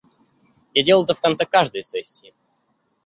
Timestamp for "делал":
0.81-1.03